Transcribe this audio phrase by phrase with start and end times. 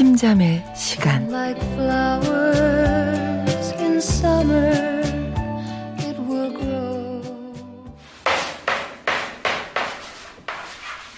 [0.00, 1.28] 침잠의 시간.
[1.28, 5.02] Like flowers in summer,
[5.98, 7.22] it will grow.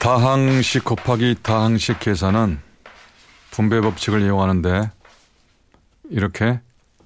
[0.00, 2.60] 다항식 곱하기 다항식 계산은
[3.52, 4.90] 분배 법칙을 이용하는데
[6.10, 6.60] 이렇게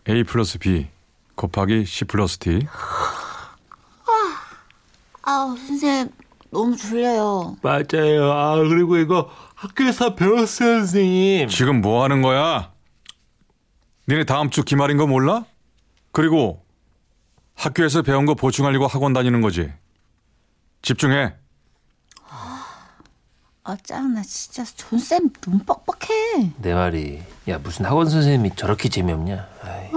[0.08, 0.88] a 플러스 b
[1.34, 2.66] 곱하기 c 플러스 d.
[5.20, 6.08] 아우 선생님
[6.56, 7.56] 너무 졸려요.
[7.60, 8.32] 맞아요.
[8.32, 11.48] 아, 그리고 이거 학교에서 배웠어요, 선생님.
[11.48, 12.72] 지금 뭐 하는 거야?
[14.08, 15.44] 니네 다음 주 기말인 거 몰라?
[16.12, 16.64] 그리고
[17.54, 19.70] 학교에서 배운 거 보충하려고 학원 다니는 거지.
[20.80, 21.34] 집중해.
[23.64, 26.52] 아 짱나 진짜 존쌤 눈 뻑뻑해.
[26.58, 27.20] 내 말이.
[27.48, 29.46] 야, 무슨 학원 선생님이 저렇게 재미없냐?
[29.62, 29.90] 아이.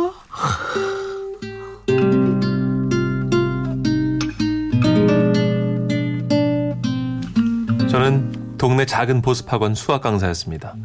[7.90, 10.76] 저는 동네 작은 보습학원 수학 강사였습니다.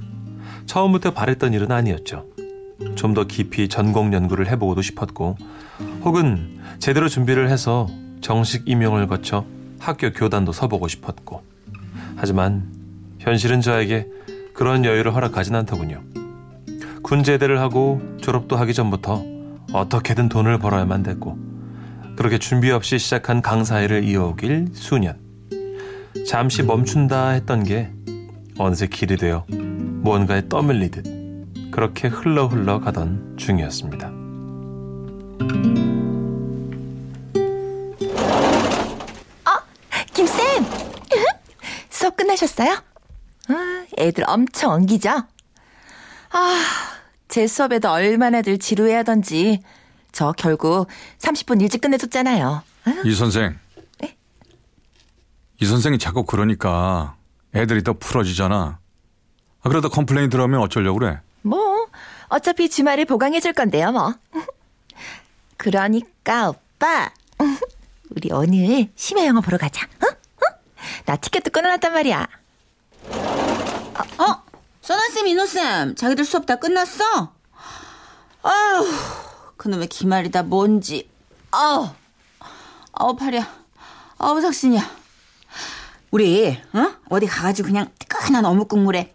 [0.64, 2.24] 처음부터 바랬던 일은 아니었죠.
[2.96, 5.36] 좀 더 깊이 전공 연구를 해보고도 싶었고,
[6.02, 7.88] 혹은 제대로 준비를 해서
[8.22, 9.44] 정식 임용을 거쳐
[9.78, 11.42] 학교 교단도 서보고 싶었고,
[12.16, 12.72] 하지만
[13.18, 14.08] 현실은 저에게
[14.55, 16.02] 그런 여유를 허락하진 않더군요.
[17.02, 19.22] 군 제대를 하고 졸업도 하기 전부터
[19.72, 21.39] 어떻게든 돈을 벌어야만 됐고,
[22.16, 25.23] 그렇게 준비 없이 시작한 강사일을 이어오길 수년.
[26.26, 27.90] 잠시 멈춘다 했던 게
[28.58, 34.12] 어느새 길이 되어 무언가에 떠밀리듯 그렇게 흘러 흘러 가던 중이었습니다.
[40.12, 40.64] 김쌤
[41.90, 42.70] 수업 끝나셨어요?
[43.48, 45.10] 아, 애들 엄청 엉기죠?
[46.30, 46.84] 아
[47.34, 49.60] 제 수업에도 얼마나들 지루해하던지
[50.12, 50.86] 저 결국
[51.18, 53.58] 30분 일찍 끝내줬잖아요 아, 이 선생.
[55.60, 57.16] 이 선생이 자꾸 그러니까
[57.54, 58.78] 애들이 더 풀어지잖아.
[59.62, 61.20] 아, 그러다 complain 들어오면 어쩌려고 그래?
[61.42, 61.86] 뭐
[62.28, 64.14] 어차피 주말에 보강해줄 건데요 뭐
[65.56, 67.10] 그러니까 오빠
[68.10, 70.06] 우리 오늘 심야 영화 보러 가자 어?
[70.06, 70.58] 어?
[71.04, 72.26] 나 티켓도 끊어놨단 말이야
[74.18, 74.44] 어?
[74.84, 77.32] 써나쌤, 이노쌤, 자기들 수업 다 끝났어?
[78.42, 78.86] 아휴,
[79.56, 81.08] 그놈의 기말이다, 뭔지.
[81.50, 81.88] 아우,
[82.92, 83.50] 아우, 팔이야.
[84.18, 85.03] 아우, 삭신이야.
[86.19, 86.95] 우리, 어?
[87.11, 89.13] 어디 가가지고 그냥 뜨끈한 어묵 국물에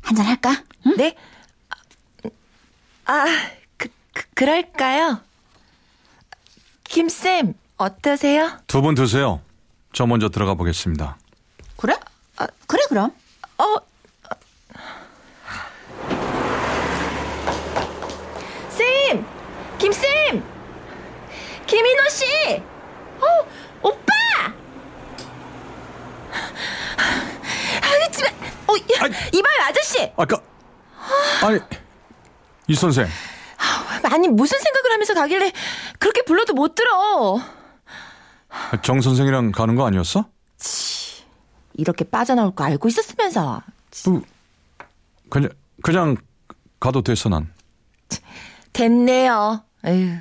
[0.00, 0.64] 한잔 할까?
[0.86, 0.96] 응?
[0.96, 1.14] 네?
[3.04, 3.26] 아,
[3.76, 5.20] 그, 그 그럴까요?
[6.84, 8.52] 김쌤, 어떠세요?
[8.66, 9.42] 두 분 드세요.
[9.92, 11.18] 저 먼저 들어가 보겠습니다.
[11.76, 11.94] 그래?
[12.38, 13.12] 아, 그래, 그럼.
[13.58, 13.76] 어,
[18.70, 19.26] 쌤!
[19.78, 20.42] 김쌤!
[21.66, 22.24] 김인호 씨!
[23.20, 23.26] 어,
[23.82, 24.12] 오빠!
[27.82, 28.97] 아니, 집에, 어, 야,
[29.32, 30.12] 이봐요, 아저씨!
[30.16, 30.40] 아까
[31.42, 31.60] 아니
[32.66, 33.06] 이 선생
[34.04, 35.52] 아니, 무슨 생각을 하면서 가길래
[35.98, 37.40] 그렇게 불러도 못 들어.
[38.82, 40.28] 정 선생이랑 가는 거 아니었어?
[41.74, 43.62] 이렇게 빠져나올 거 알고 있었으면서.
[44.04, 44.22] 그,
[45.30, 45.50] 그냥
[45.82, 46.16] 그냥
[46.80, 47.52] 가도 됐어 난.
[48.72, 49.64] 됐네요.
[49.84, 50.18] 에휴.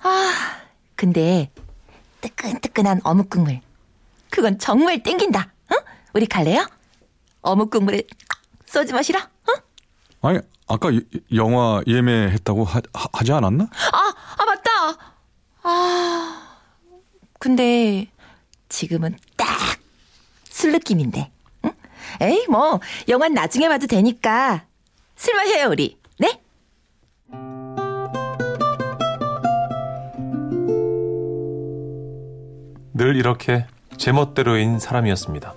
[0.00, 0.60] 아,
[0.94, 1.50] 근데
[2.20, 3.60] 뜨끈뜨끈한 어묵 국물.
[4.30, 5.52] 그건 정말 땡긴다.
[5.72, 5.76] 응?
[6.14, 6.66] 우리 갈래요?
[7.42, 8.02] 어묵 국물에
[8.66, 9.18] 소주 마시러?
[9.48, 9.54] 응?
[10.22, 11.00] 아니 아까 이-
[11.34, 13.64] 영화 예매했다고 하, 하- 하지 않았나?
[13.92, 14.70] 아, 아 맞다.
[15.62, 16.58] 아,
[17.38, 18.06] 근데
[18.68, 19.48] 지금은 딱
[20.50, 21.30] 술 느낌인데.
[21.66, 21.72] 응?
[22.20, 24.64] 에이 뭐 영화 나중에 봐도 되니까
[25.14, 25.96] 술 마셔요 우리.
[26.18, 26.40] 네?
[32.94, 35.54] 늘 이렇게 제멋대로인 사람이었습니다.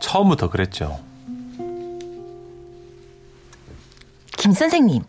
[0.00, 1.00] 처음부터 그랬죠.
[4.36, 5.02] 김 선생님.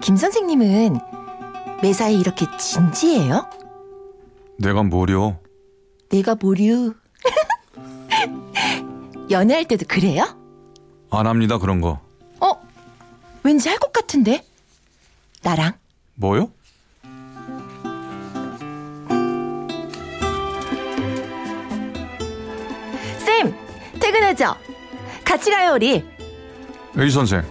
[0.00, 0.98] 김 선생님은
[1.82, 3.48] 매사에 이렇게 진지해요?
[4.58, 5.38] 내가 뭐려?
[6.10, 6.94] 내가 뭐류.
[9.30, 10.24] 연애할 때도 그래요?
[11.10, 12.00] 안 합니다 그런 거.
[12.40, 12.52] 어?
[13.42, 14.44] 왠지 할 것 같은데?
[15.42, 15.72] 나랑?
[16.14, 16.50] 뭐요?
[24.18, 24.54] 퇴근하죠?
[25.24, 26.04] 같이 가요, 우리.
[26.98, 27.42] A 선생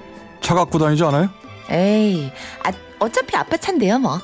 [0.41, 1.29] 차 갖고 다니지 않아요?
[1.69, 2.31] 에이,
[2.63, 4.19] 아, 어차피 아빠 차인데요, 뭐.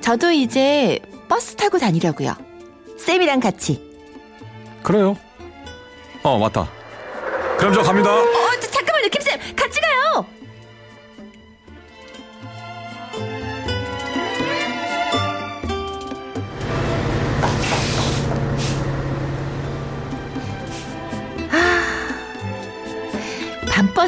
[0.00, 2.34] 저도 이제 버스 타고 다니려고요.
[2.98, 3.82] 쌤이랑 같이.
[4.82, 5.16] 그래요.
[6.22, 6.68] 어, 맞다.
[7.58, 8.10] 그럼 저 갑니다.
[8.12, 8.24] 어,
[8.60, 9.38] 저, 잠깐만요, 김쌤!
[9.56, 9.93] 같이 가요!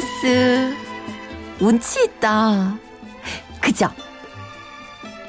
[0.01, 0.75] 버스.
[1.59, 2.77] 운치 있다.
[3.59, 3.89] 그죠?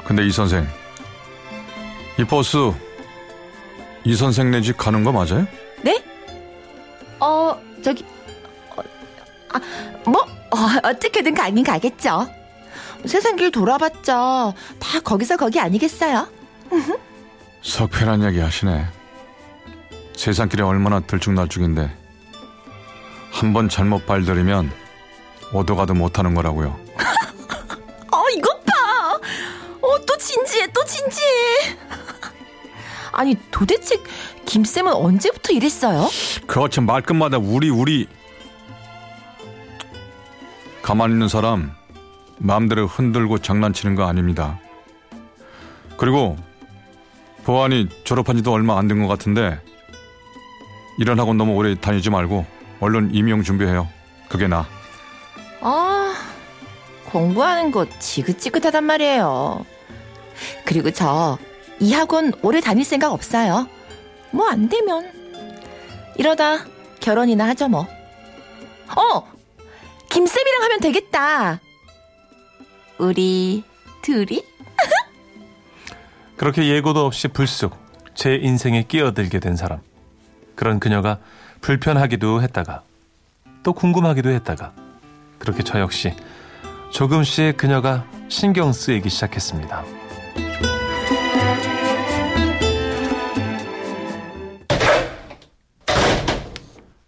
[0.04, 0.66] 근데 이 선생,
[2.18, 2.70] 이 버스
[4.04, 5.46] 이 선생 네 집 가는 거 맞아요?
[5.82, 6.02] 네?
[7.18, 8.04] 어, 저기,
[8.76, 8.82] 어,
[9.54, 9.60] 아,
[10.04, 10.20] 뭐,
[10.50, 10.56] 어,
[10.88, 12.28] 어떻게든 가긴 가겠죠.
[13.06, 16.28] 세상 길 돌아봤자 다 거기서 거기 아니겠어요?
[17.62, 18.86] 석회란 얘기 하시네.
[20.14, 21.90] 세상길이 얼마나 들쭉날쭉인데
[23.30, 24.70] 한 번 잘못 발들이면
[25.52, 26.68] 오도 가도 못하는 거라고요.
[28.12, 29.14] 어, 이것 봐!
[29.14, 31.76] 어, 또 진지해, 또 진지해!
[33.12, 33.96] 아니, 도대체
[34.44, 36.08] 김 쌤은 언제부터 이랬어요?
[36.46, 38.06] 그렇지 말끝마다 우리 우리
[40.82, 41.72] 가만히 있는 사람
[42.38, 44.58] 마음대로 흔들고 장난치는 거 아닙니다.
[45.96, 46.36] 그리고
[47.44, 49.60] 보안이 졸업한 지도 얼마 안 된 것 같은데
[50.98, 52.46] 이런 학원 너무 오래 다니지 말고
[52.80, 53.88] 얼른 임용 준비해요.
[54.28, 54.66] 그게 나.
[55.60, 56.14] 아,
[57.06, 59.64] 공부하는 거 지긋지긋하단 말이에요.
[60.64, 61.38] 그리고 저
[61.80, 63.68] 이 학원 오래 다닐 생각 없어요.
[64.32, 65.12] 뭐 안 되면
[66.16, 66.64] 이러다
[67.00, 67.86] 결혼이나 하죠 뭐.
[68.96, 69.24] 어,
[70.10, 71.60] 김쌤이랑 하면 되겠다.
[72.98, 73.62] 우리
[74.02, 74.42] 둘이?
[76.36, 77.76] 그렇게 예고도 없이 불쑥
[78.14, 79.80] 제 인생에 끼어들게 된 사람.
[80.56, 81.18] 그런 그녀가
[81.60, 82.82] 불편하기도 했다가
[83.62, 84.72] 또 궁금하기도 했다가
[85.38, 86.14] 그렇게 저 역시
[86.90, 89.84] 조금씩 그녀가 신경 쓰이기 시작했습니다.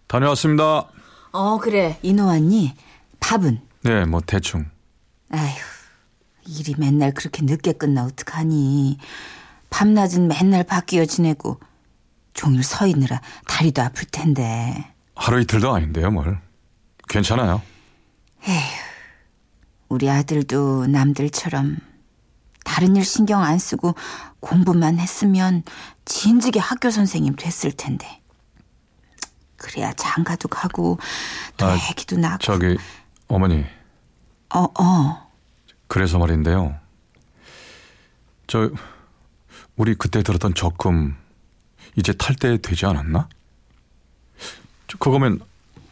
[0.06, 0.88] 다녀왔습니다.
[1.32, 1.98] 어, 그래.
[2.02, 2.74] 인호 왔니?
[3.20, 3.60] 밥은?
[3.82, 4.66] 네, 뭐 대충.
[5.30, 5.54] 아휴,
[6.46, 8.98] 일이 맨날 그렇게 늦게 끝나 어떡하니.
[9.70, 11.60] 밤낮은 맨날 바뀌어 지내고
[12.40, 14.94] 종일 서 있느라 다리도 아플 텐데.
[15.14, 16.40] 하루 이틀도 아닌데요, 뭘.
[17.06, 17.60] 괜찮아요.
[19.90, 21.76] 우리 아들도 남들처럼
[22.64, 23.94] 다른 일 신경 안 쓰고
[24.40, 25.64] 공부만 했으면
[26.06, 28.22] 진즉에 학교 선생님 됐을 텐데.
[29.58, 30.98] 그래야 장가도 가고
[31.58, 32.38] 또 아, 애기도 낳고.
[32.38, 32.78] 저기
[33.28, 33.66] 어머니
[34.54, 35.30] 어, 어.
[35.88, 36.74] 그래서 말인데요.
[38.46, 38.70] 저
[39.76, 41.19] 우리 그때 들었던 적금
[41.96, 43.28] 이제 탈 때 되지 않았나?
[44.88, 45.40] 저, 그거면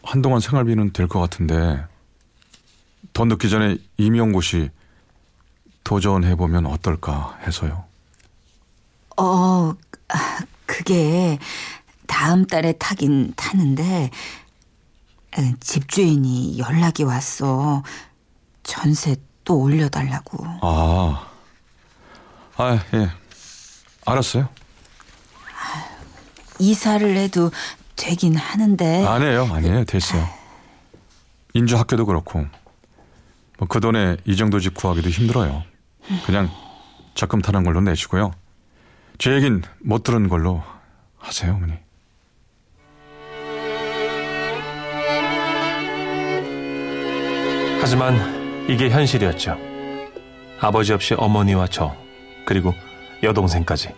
[0.02, 1.84] 한동안 생활비는 될 것 같은데
[3.12, 4.70] 더 늦기 전에 임용고시
[5.84, 7.84] 도전해 보면 어떨까 해서요.
[9.16, 9.74] 어,
[10.08, 11.38] 아, 그게
[12.06, 14.10] 다음 달에 타긴 타는데
[15.38, 17.82] 에, 집주인이 연락이 왔어.
[18.62, 20.44] 전세 또 올려달라고.
[20.62, 21.26] 아,
[22.56, 23.10] 아 예,
[24.06, 24.48] 알았어요.
[26.58, 27.50] 이사를 해도
[27.96, 30.28] 되긴 하는데 아니에요, 아니에요, 됐어요.
[31.54, 32.40] 인주 학교도 그렇고
[33.58, 35.64] 뭐 그 돈에 이 정도 집 구하기도 힘들어요.
[36.24, 36.48] 그냥
[37.14, 38.30] 적금 타는 걸로 내시고요.
[39.18, 40.62] 제 얘긴 못 들은 걸로
[41.18, 41.72] 하세요, 어머니.
[47.80, 49.56] 하지만 이게 현실이었죠.
[50.60, 51.94] 아버지 없이 어머니와 저,
[52.44, 52.74] 그리고
[53.22, 53.88] 여동생까지.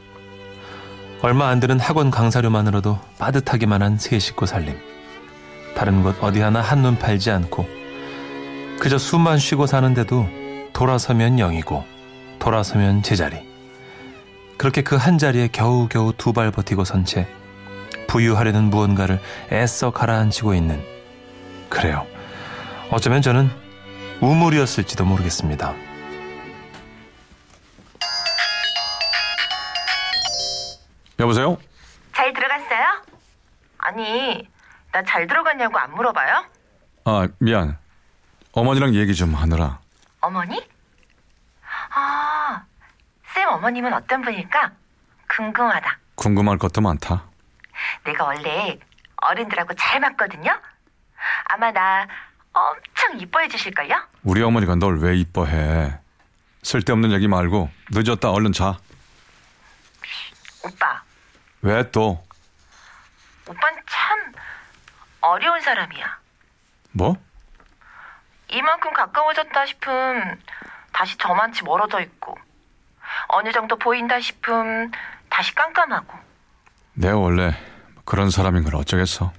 [1.23, 4.77] 얼마 안 드는 학원 강사료만으로도 빠듯하기만 한 세 식구 살림.
[5.75, 7.67] 다른 곳 어디 하나 한눈 팔지 않고
[8.81, 10.27] 그저 숨만 쉬고 사는데도
[10.73, 11.85] 돌아서면 영이고
[12.39, 13.37] 돌아서면 제자리.
[14.57, 17.27] 그렇게 그 한 자리에 겨우겨우 두 발 버티고 선 채
[18.09, 19.21] 부유하려는 무언가를
[19.53, 20.83] 애써 가라앉히고 있는
[21.69, 22.07] 그래요.
[22.91, 23.49] 어쩌면 저는
[24.21, 25.75] 우물이었을지도 모르겠습니다.
[31.21, 31.57] 여보세요?
[32.15, 33.03] 잘 들어갔어요?
[33.79, 34.49] 아니,
[34.93, 36.45] 나 잘 들어갔냐고 안 물어봐요?
[37.05, 37.79] 아, 미안.
[38.53, 39.79] 어머니랑 얘기 좀 하느라.
[40.21, 40.67] 어머니?
[41.95, 42.62] 아,
[43.35, 44.73] 쌤 어머님은 어떤 분일까?
[45.29, 45.99] 궁금하다.
[46.17, 47.25] 궁금할 것도 많다.
[48.05, 48.79] 내가 원래
[49.17, 50.50] 어른들하고 잘 맞거든요?
[51.45, 52.07] 아마 나
[52.53, 53.95] 엄청 이뻐해 주실걸요?
[54.25, 55.99] 우리 어머니가 널 왜 이뻐해?
[56.62, 58.79] 쓸데없는 얘기 말고 늦었다 얼른 자.
[60.65, 61.03] 오빠,
[61.62, 62.25] 왜 또?
[63.49, 64.33] 오빠는 참
[65.21, 66.19] 어려운 사람이야.
[66.93, 67.17] 뭐?
[68.49, 70.40] 이만큼 가까워졌다 싶음
[70.93, 72.37] 다시 저만치 멀어져 있고
[73.29, 74.90] 어느 정도 보인다 싶음
[75.29, 76.19] 다시 깜깜하고
[76.95, 77.52] 내가 원래
[78.05, 79.33] 그런 사람인 걸 어쩌겠어.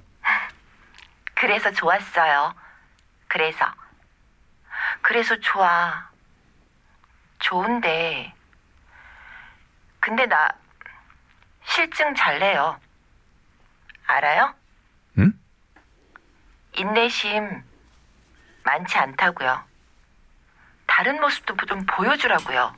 [1.34, 2.54] 그래서 좋았어요.
[3.28, 3.66] 그래서
[5.02, 6.10] 그래서 좋아.
[7.40, 8.32] 좋은데
[10.00, 10.48] 근데 나
[11.74, 12.78] 실증 잘 내요.
[14.06, 14.54] 알아요?
[15.18, 15.32] 응?
[16.74, 17.62] 인내심
[18.62, 19.64] 많지 않다고요.
[20.86, 22.74] 다른 모습도 좀 보여주라고요.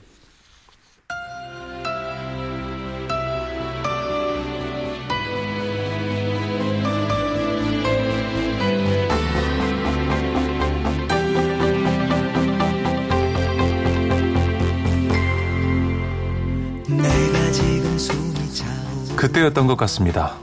[19.25, 20.35] 그때였던 것 같습니다.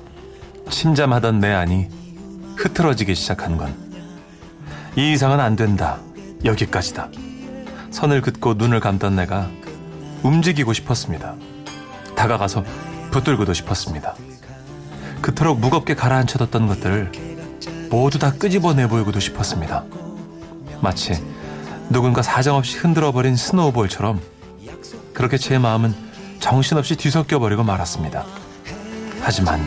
[0.67, 1.87] 침잠하던 내 안이
[2.57, 3.75] 흐트러지기 시작한 건.
[4.95, 5.99] 이 이상은 안 된다.
[6.43, 7.09] 여기까지다.
[7.91, 9.51] 선을 긋고 눈을 감던 내가
[10.23, 11.35] 움직이고 싶었습니다.
[12.15, 12.63] 다가가서
[13.11, 14.15] 붙들고도 싶었습니다.
[15.21, 17.11] 그토록 무겁게 가라앉혀뒀던 것들을
[17.91, 19.83] 모두 다 끄집어내 보이고도 싶었습니다.
[20.81, 21.23] 마치
[21.91, 24.19] 누군가 사정없이 흔들어버린 스노우볼처럼
[25.13, 25.93] 그렇게 제 마음은
[26.39, 28.25] 정신없이 뒤섞여 버리고 말았습니다.
[29.21, 29.59] 하지만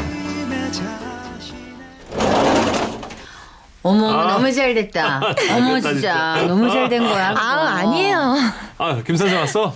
[3.83, 5.21] 어머 너무 잘 됐다.
[5.55, 7.35] 어머 진짜 너무 잘 된 거야.
[7.35, 7.41] 그거.
[7.41, 8.35] 아, 아니에요.
[8.79, 9.75] 아, 김 선생 왔어?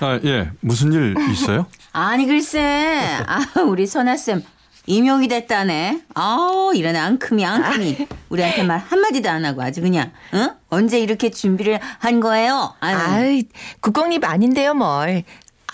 [0.00, 0.50] 아, 예.
[0.60, 1.66] 무슨 일 있어요?
[1.92, 3.20] 아니 글쎄.
[3.26, 4.42] 아 우리 선아 쌤
[4.86, 6.00] 임용이 됐다네.
[6.14, 10.48] 아우 이런 앙큼이 앙큼이 우리한테 말 한마디도 안 하고 아주 그냥 응?
[10.70, 12.74] 언제 이렇게 준비를 한 거예요?
[12.80, 12.96] 아유.
[12.96, 13.44] 아이,
[13.80, 15.22] 국공립 아닌데요, 뭘.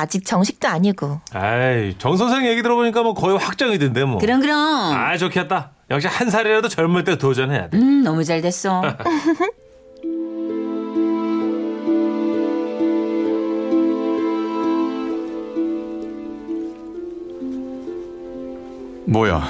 [0.01, 1.21] 아직 정식도 아니고.
[1.33, 4.19] 아이, 정 선생 얘기 들어보니까 뭐 거의 확정이 된대 뭐.
[4.19, 4.57] 그럼 그럼.
[4.57, 5.73] 아, 좋겠다.
[5.91, 7.77] 역시 한 살이라도 젊을 때 도전해야 돼.
[7.77, 8.83] 음 너무 잘 됐어.
[19.07, 19.43] 뭐야?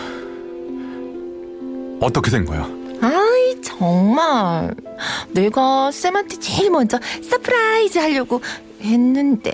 [2.00, 2.66] 어떻게 된 거야?
[3.02, 4.74] 아이, 정말.
[5.32, 8.40] 내가 쌤한테 제일 먼저 surprise 하려고
[8.80, 9.52] 했는데.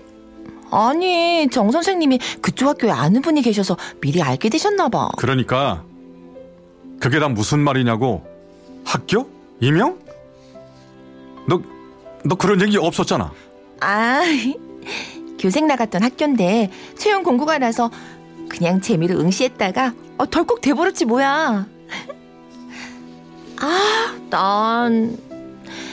[0.76, 5.12] 아니, 정 선생님이 그쪽 학교에 아는 분이 계셔서 미리 알게 되셨나봐.
[5.16, 5.83] 그러니까
[7.00, 8.26] 그게 다 무슨 말이냐고?
[8.85, 9.26] 학교?
[9.59, 9.99] 이명?
[11.49, 11.62] 너,
[12.25, 13.33] 너 그런 얘기 없었잖아.
[13.80, 14.21] 아,
[15.38, 17.90] 교생 나갔던 학교인데 채용 공고가 나서
[18.50, 21.66] 그냥 재미로 응시했다가 어, 덜컥 돼버렸지 뭐야.
[23.61, 25.16] 아, 난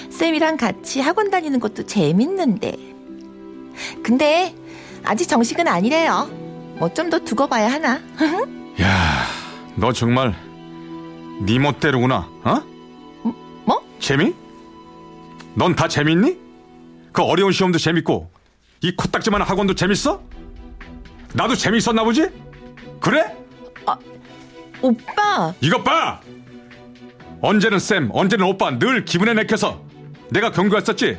[0.10, 2.75] 쌤이랑 같이 학원 다니는 것도 재밌는데.
[4.04, 4.54] 근데
[5.05, 6.29] 아직 정식은 아니래요.
[6.79, 8.00] 뭐 좀 더 두고 봐야 하나?
[8.81, 9.25] 야,
[9.75, 10.33] 너 정말
[11.41, 12.27] 네 멋대로구나.
[12.43, 12.62] 어?
[13.65, 13.81] 뭐?
[14.00, 14.33] 재미?
[15.55, 16.38] 넌 다 재밌니?
[17.12, 18.31] 그 어려운 시험도 재밌고
[18.81, 20.22] 이 코딱지만한 학원도 재밌어?
[21.33, 22.29] 나도 재밌었나 보지?
[23.00, 23.36] 그래?
[24.81, 26.19] 오빠, 이것 봐!
[27.41, 29.81] 언제는 쌤, 언제는 오빠 늘 기분에 내켜서
[30.29, 31.17] 내가 경고했었지?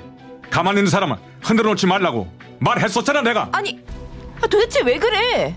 [0.50, 2.30] 가만히 있는 사람은 흔들어 놓지 말라고
[2.60, 3.80] 말했었잖아 내가 아니,
[4.42, 5.56] 아, 도대체 왜 그래?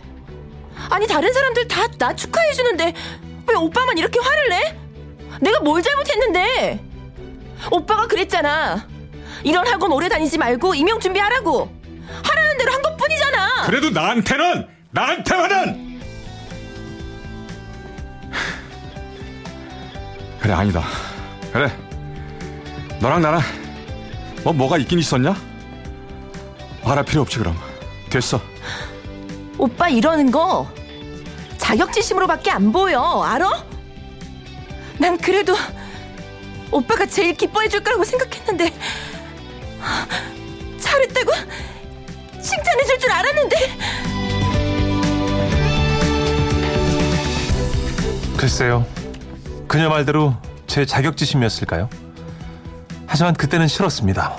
[0.89, 2.93] 아니, 다른 사람들 다 나 축하해 주는데
[3.47, 4.77] 왜 오빠만 이렇게 화를 내?
[5.41, 6.83] 내가 뭘 잘못했는데?
[7.71, 8.87] 오빠가 그랬잖아.
[9.43, 11.71] 이런 학원 오래 다니지 말고 임용 준비하라고.
[12.23, 13.65] 하라는 대로 한 것 뿐이잖아.
[13.65, 15.99] 그래도 나한테는 나한테 화는
[20.39, 20.83] 그래 아니다
[21.51, 21.69] 그래
[23.01, 23.41] 너랑 나랑
[24.43, 25.35] 뭐 뭐가 있긴 있었냐
[26.87, 27.57] 말할 필요 없지 그럼
[28.09, 28.41] 됐어
[29.57, 30.67] 오빠 이러는 거
[31.57, 33.23] 자격지심으로밖에 안 보여.
[33.23, 33.65] 알아?
[34.99, 35.53] 난 그래도
[36.71, 38.71] 오빠가 제일 기뻐해 줄 거라고 생각했는데
[40.79, 41.31] 잘했다고
[42.41, 43.55] 칭찬해 줄 줄 알았는데
[48.37, 48.85] 글쎄요.
[49.67, 50.35] 그녀 말대로
[50.67, 51.89] 제 자격지심이었을까요?
[53.07, 54.37] 하지만 그때는 싫었습니다.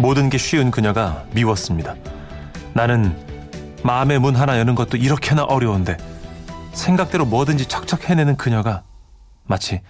[0.00, 1.94] 모든 게 쉬운 그녀가 미웠습니다.
[2.72, 3.14] 나는
[3.84, 5.98] 마음의 문 하나 여는 것도 이렇게나 어려운데
[6.72, 8.82] 생각대로 뭐든지 척척 해내는 그녀가
[9.44, 9.82] 마치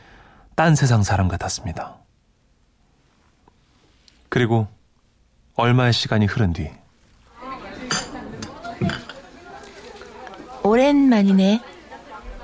[0.57, 1.97] 딴 세상 사람 같았습니다.
[4.29, 4.67] 그리고
[5.55, 6.69] 얼마의 시간이 흐른 뒤
[10.65, 11.63] 오랜만이네.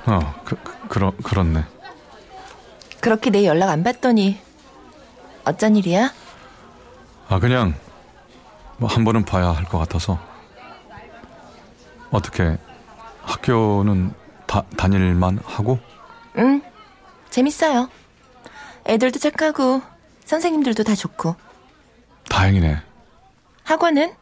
[0.06, 1.64] 어 그, 그, 그러, 그렇네
[3.00, 4.38] 그렇게 내 연락 안 받더니
[5.44, 6.12] 어쩐 일이야?
[7.28, 7.74] 아 그냥
[8.78, 10.18] 뭐 한 번은 봐야 할 것 같아서
[12.10, 12.56] 어떻게
[13.22, 14.12] 학교는
[14.46, 15.78] 다, 다닐만 하고
[16.38, 16.62] 응,
[17.30, 17.90] 재밌어요.
[18.86, 19.82] 애들도 착하고
[20.26, 21.34] 선생님들도 다 좋고.
[22.28, 22.82] 다행이네.
[23.64, 24.14] 학원은?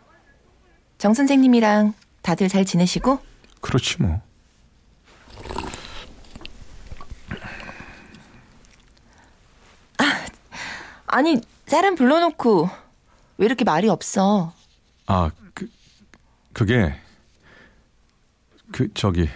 [0.96, 1.92] 정 선생님이랑
[2.22, 3.18] 다들 잘 지내시고?
[3.60, 4.20] 그렇지 뭐.
[11.06, 12.68] 아니, 사람 불러놓고
[13.38, 14.52] 왜 이렇게 말이 없어?
[15.06, 15.68] 아, 그,
[16.52, 16.94] 그게,
[18.72, 19.28] 그, 저기,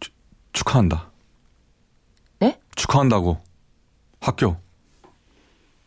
[0.00, 0.10] 추-
[0.52, 1.10] 축하한다.
[2.40, 2.60] 네?
[2.74, 3.42] 축하한다고.
[4.20, 4.56] 학교.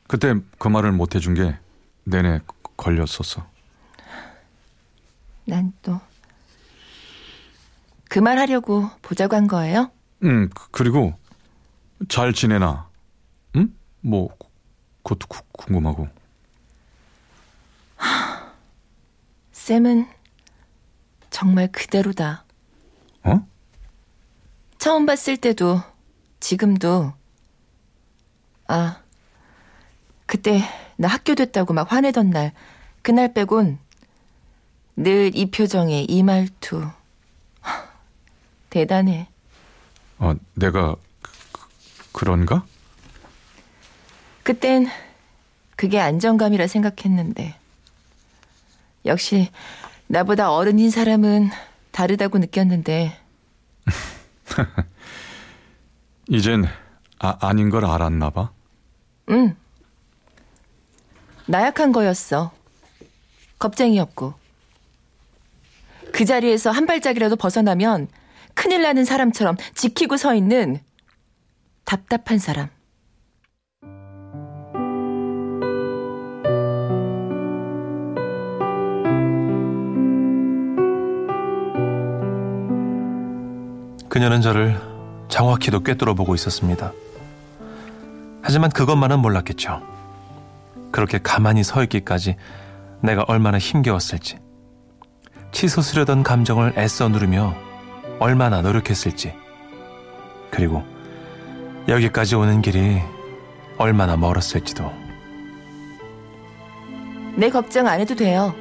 [0.08, 1.58] 그때 그 말을 못 해준 게
[2.06, 2.40] 내내
[2.78, 3.46] 걸렸었어.
[5.46, 6.00] 난 또.
[8.10, 9.92] 그 말 하려고 보자고 한 거예요?
[10.24, 11.18] 응, 그- 그리고
[12.08, 12.90] 잘 지내나?
[13.58, 13.74] 응?
[14.02, 14.30] 뭐,
[15.04, 16.08] 그것도 구- 궁금하고.
[19.69, 20.05] 쌤은
[21.31, 22.43] 정말 그대로다.
[23.24, 23.48] 어?
[24.77, 25.81] 처음 봤을 때도
[26.39, 27.13] 지금도
[28.67, 29.01] 아
[30.27, 30.62] 그때
[30.98, 32.53] 나 학교 됐다고 막 화내던 날
[33.01, 33.79] 그날 빼곤
[34.98, 36.88] 늘 이 표정에 이 말투
[37.62, 37.89] 하,
[38.69, 39.27] 대단해
[40.19, 42.63] 어, 내가 그, 그- 그런가?
[44.43, 44.86] 그땐
[45.75, 47.55] 그게 안정감이라 생각했는데
[49.05, 49.50] 역시
[50.07, 51.50] 나보다 어른인 사람은
[51.91, 53.17] 다르다고 느꼈는데
[56.27, 56.65] 이젠
[57.19, 58.51] 아, 아닌 걸 알았나 봐.
[59.29, 59.55] 응.
[61.47, 62.51] 나약한 거였어.
[63.59, 64.33] 겁쟁이였고.
[66.12, 68.07] 그 자리에서 한 발짝이라도 벗어나면
[68.53, 70.79] 큰일 나는 사람처럼 지키고 서 있는
[71.83, 72.69] 답답한 사람.
[84.16, 84.80] 그녀는 저를
[85.28, 86.94] 정확히도 꿰뚫어 보고 있었습니다.
[88.42, 89.82] 하지만 그것만은 몰랐겠죠.
[90.90, 92.38] 그렇게 가만히 서 있기까지
[93.01, 94.40] 내가 얼마나 힘겨웠을지,
[95.51, 97.56] 치솟으려던 감정을 애써 누르며
[98.18, 99.36] 얼마나 노력했을지,
[100.50, 100.82] 그리고
[101.90, 103.01] 여기까지 오는 길이
[103.78, 104.94] 얼마나 멀었을지도.
[107.36, 108.56] 내 걱정 안 해도 돼요.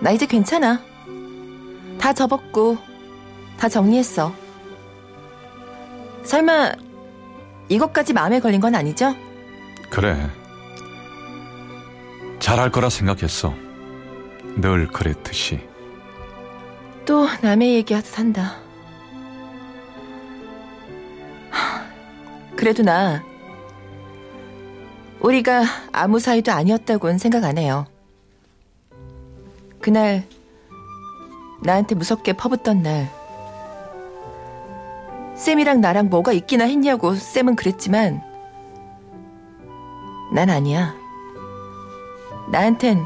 [0.00, 0.80] 나 이제 괜찮아.
[2.00, 2.78] 다 접었고,
[3.58, 4.48] 다 정리했어.
[6.30, 6.70] 설마,
[7.68, 9.16] 이것까지 마음에 걸린 건 아니죠?
[9.90, 10.30] 그래.
[12.38, 13.52] 잘할 거라 생각했어.
[14.54, 15.58] 늘 그랬듯이.
[17.04, 18.58] 또 남의 얘기하듯 한다.
[21.50, 21.84] 하,
[22.54, 23.24] 그래도 나
[25.18, 27.88] 우리가 아무 사이도 아니었다고는 생각 안 해요.
[29.80, 30.28] 그날
[31.64, 33.19] 나한테 무섭게 퍼붓던 날
[35.40, 38.22] 쌤이랑 나랑 뭐가 있기나 했냐고 쌤은 그랬지만
[40.34, 40.94] 난 아니야.
[42.52, 43.02] 나한텐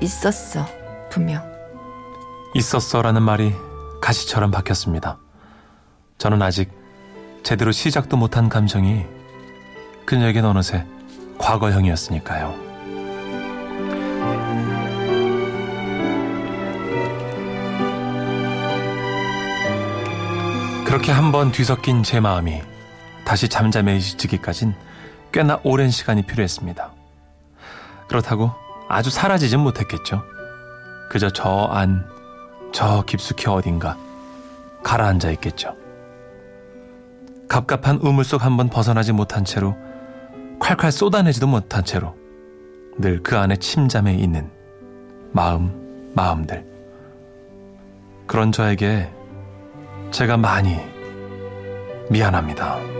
[0.00, 0.64] 있었어
[1.10, 1.42] 분명.
[2.54, 3.54] 있었어라는 말이
[4.00, 5.18] 가시처럼 박혔습니다.
[6.16, 6.70] 저는 아직
[7.42, 9.04] 제대로 시작도 못한 감정이
[10.06, 10.86] 그녀에겐 어느새
[11.36, 12.67] 과거형이었으니까요.
[20.88, 22.62] 그렇게 한번 뒤섞인 제 마음이
[23.26, 24.74] 다시 잠잠해지기까진
[25.30, 26.94] 꽤나 오랜 시간이 필요했습니다.
[28.08, 28.52] 그렇다고
[28.88, 30.22] 아주 사라지진 못했겠죠.
[31.10, 32.06] 그저 저 안,
[32.72, 33.98] 저 깊숙이 어딘가
[34.82, 35.76] 가라앉아 있겠죠.
[37.50, 39.76] 갑갑한 우물 속 한번 벗어나지 못한 채로
[40.58, 42.16] 콸콸 쏟아내지도 못한 채로
[42.96, 44.50] 늘 그 안에 침잠해 있는
[45.32, 46.64] 마음, 마음들.
[48.26, 49.12] 그런 저에게
[50.10, 50.76] 제가 많이
[52.10, 52.97] 미안합니다.